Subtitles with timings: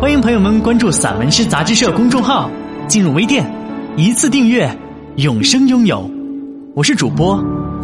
[0.00, 2.48] 欢迎朋友们关注散文诗杂志社公众号，
[2.86, 3.44] 进入微店，
[3.96, 4.70] 一次订阅，
[5.16, 6.08] 永生拥有。
[6.76, 7.36] 我是主播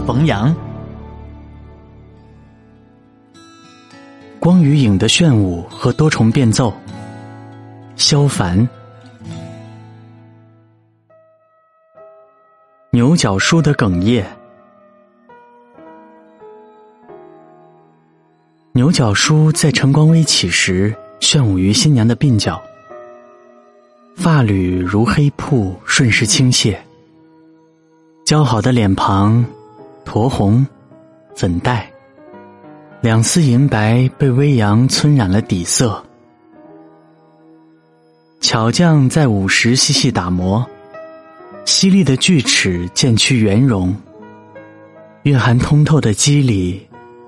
[0.07, 0.55] 冯阳。
[4.39, 6.73] 光与影的炫舞和多重变奏，
[7.97, 8.69] 萧凡。
[12.93, 14.25] 牛角书的哽咽。
[18.71, 22.63] 牛角书在晨光微起时，炫舞于新娘的鬓角，
[24.15, 26.77] 发缕如黑瀑顺势倾泻。
[28.27, 29.45] 姣好的脸庞，
[30.05, 30.67] 酡红、
[31.35, 31.91] 粉黛，
[33.01, 36.03] 两丝银白被微阳皴染了底色。
[38.41, 40.65] 巧匠在舞时细细打磨，
[41.65, 43.95] 犀利的锯齿渐趋圆融，
[45.23, 46.87] 蕴含通透的肌理。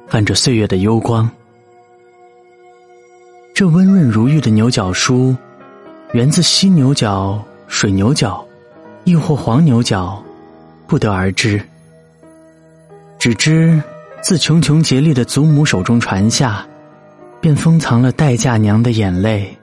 [0.09, 1.29] 泛着岁月的幽光，
[3.57, 5.35] 这温润如玉的牛角梳，
[6.13, 8.47] 源自犀牛角、水牛角，
[9.05, 10.23] 亦或黄牛角，
[10.87, 11.59] 不得而知。
[13.19, 13.83] 只知
[14.21, 16.67] 自穷穷竭力的祖母手中传下，
[17.41, 19.57] 便封藏了待嫁娘的眼泪，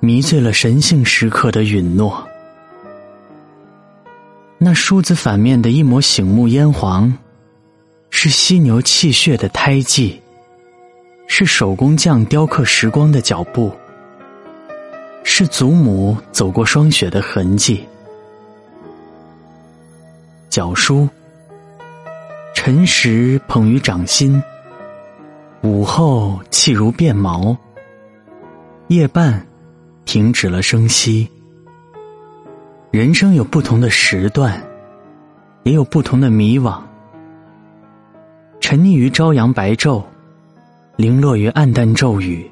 [0.00, 2.26] 迷醉了神性时刻的允诺。
[4.58, 7.16] 那梳子反面的一抹醒目嫣黄。
[8.10, 10.20] 是犀牛气血的胎记，
[11.38, 13.70] 是手工匠雕刻时光的脚步，
[15.22, 17.86] 是祖母走过霜雪的痕迹。
[20.48, 21.06] 脚书，
[22.54, 24.42] 晨时捧于掌心，
[25.60, 27.54] 午后气如变毛，
[28.86, 29.46] 夜半
[30.06, 31.30] 停止了声息。
[32.90, 34.58] 人生有不同的时段，
[35.64, 36.80] 也有不同的迷惘。
[38.58, 40.02] 沉溺于朝阳白昼，
[40.96, 42.50] 零落于暗淡骤雨。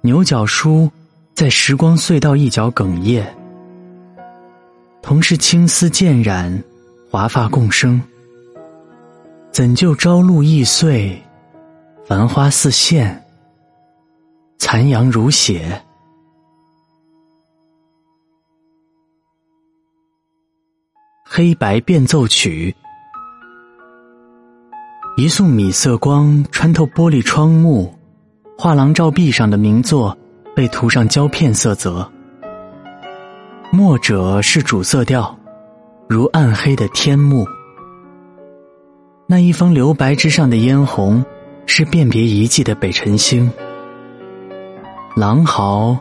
[0.00, 0.90] 牛角梳
[1.32, 3.24] 在时光隧道一角哽咽，
[5.00, 6.62] 同是青丝渐染，
[7.08, 8.00] 华发共生。
[9.52, 11.22] 怎救朝露易碎，
[12.04, 13.24] 繁花似现，
[14.58, 15.80] 残阳如血。
[21.24, 22.74] 黑白变奏曲。
[25.18, 27.90] 一束米色光穿透玻璃窗幕，
[28.58, 30.14] 画廊照壁上的名作
[30.54, 32.06] 被涂上胶片色泽。
[33.72, 35.34] 墨者是主色调，
[36.06, 37.46] 如暗黑的天幕。
[39.26, 41.24] 那一方留白之上的嫣红，
[41.64, 43.50] 是辨别遗迹的北辰星。
[45.16, 45.96] 狼毫、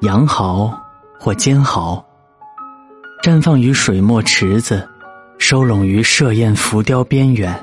[0.00, 0.70] 羊毫
[1.18, 2.04] 或尖毫，
[3.22, 4.86] 绽放于水墨池子，
[5.38, 7.58] 收拢于设宴浮雕边缘。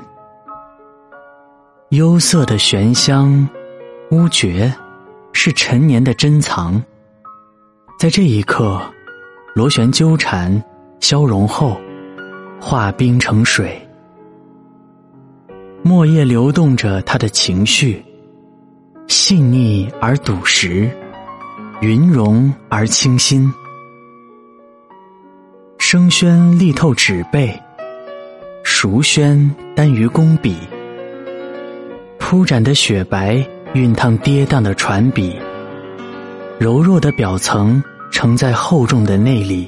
[1.90, 3.48] 幽色的玄香，
[4.10, 4.70] 乌蕨，
[5.32, 6.82] 是陈年的珍藏。
[7.98, 8.78] 在这一刻，
[9.54, 10.62] 螺旋纠缠，
[11.00, 11.80] 消融后，
[12.60, 13.80] 化冰成水。
[15.82, 18.04] 墨液流动着他的情绪，
[19.06, 20.90] 细腻而笃实，
[21.80, 23.50] 云容而清新。
[25.78, 27.58] 生宣力透纸背，
[28.62, 30.54] 熟宣耽于工笔。
[32.30, 33.36] 铺展的雪白，
[33.72, 35.34] 熨烫跌宕的船笔，
[36.58, 39.66] 柔弱的表层承载厚重的内里。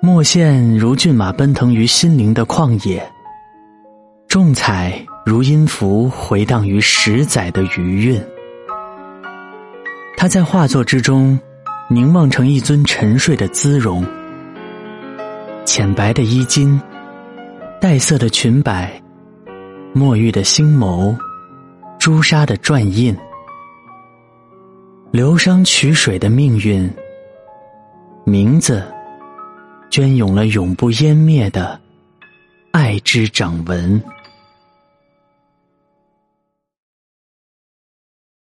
[0.00, 3.06] 墨线如骏马奔腾于心灵的旷野，
[4.28, 8.18] 重彩如音符回荡于十载的余韵。
[10.16, 11.38] 他在画作之中
[11.90, 14.02] 凝望成一尊沉睡的姿容，
[15.66, 16.80] 浅白的衣襟，
[17.78, 18.90] 黛色的裙摆。
[19.96, 21.16] 墨玉的星眸，
[21.98, 23.16] 朱砂的篆印，
[25.10, 26.86] 流觞曲水的命运，
[28.26, 28.86] 名字，
[29.88, 31.80] 隽永了永不湮灭的
[32.72, 33.98] 爱之掌纹。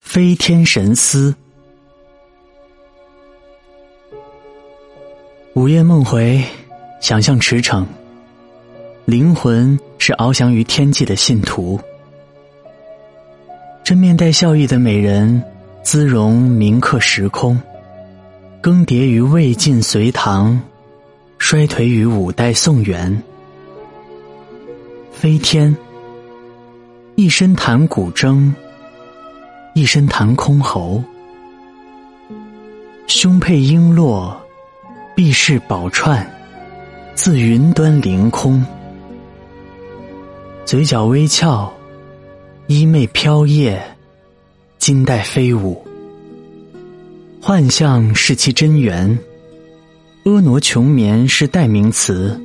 [0.01, 1.33] 飞天神思，
[5.55, 6.43] 午夜梦回，
[7.01, 7.87] 想象驰骋。
[9.07, 11.79] 灵魂是翱翔于天际的信徒。
[13.85, 15.41] 这面带笑意的美人，
[15.85, 17.57] 姿容铭刻时空，
[18.61, 20.61] 更迭于魏晋隋唐，
[21.39, 23.23] 衰颓于五代宋元。
[25.13, 25.75] 飞天，
[27.15, 28.53] 一身弹古筝，
[29.77, 31.01] 一身弹箜篌，
[33.07, 34.35] 胸佩璎珞，
[35.15, 36.29] 臂饰宝串，
[37.15, 38.67] 自云端凌空，
[40.67, 41.73] 嘴角微翘，
[42.67, 43.79] 衣袂飘曳，
[44.79, 45.81] 金带飞舞，
[47.41, 49.17] 幻象是其真源，
[50.25, 52.37] 婀娜琼绵是代名词，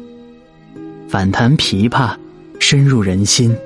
[1.09, 2.15] 反弹琵琶。
[2.59, 3.57] 深入人心，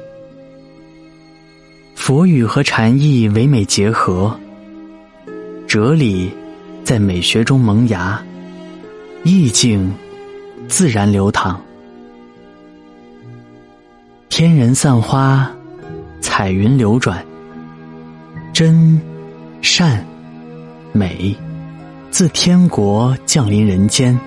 [1.96, 4.40] 佛语和禅意唯美结合，
[5.68, 6.32] 哲理
[6.82, 8.24] 在美学中萌芽，
[9.26, 9.94] 意境
[10.70, 11.62] 自然流淌。
[14.38, 15.50] 天人散花，
[16.20, 17.26] 彩云流转，
[18.52, 19.00] 真
[19.62, 20.06] 善
[20.92, 21.34] 美
[22.12, 24.20] 自天国降临人间。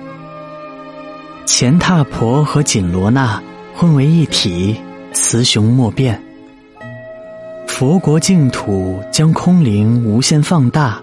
[1.45, 3.39] 钱踏婆和锦罗那。
[3.75, 4.75] 混为一体，
[5.13, 6.19] 雌雄莫辨。
[7.67, 10.99] 佛国净土将空灵无限放大，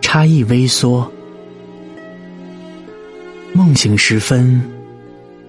[0.00, 1.10] 差异微缩。
[3.52, 4.62] 梦醒时分，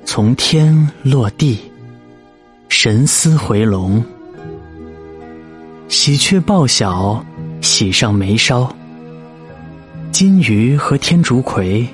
[0.06, 1.60] 从天落地，
[2.70, 4.02] 神思回笼。
[5.90, 7.24] 喜鹊报晓，
[7.60, 8.74] 喜上眉梢。
[10.12, 11.86] 金鱼和天竺葵，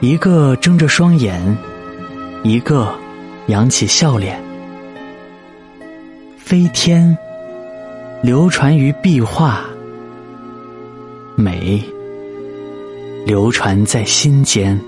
[0.00, 1.56] 一个睁着双眼，
[2.44, 2.94] 一个。
[3.48, 4.40] 扬起笑脸，
[6.38, 7.18] 飞天，
[8.22, 9.64] 流传于壁画，
[11.34, 11.82] 美，
[13.26, 14.80] 流传在心间。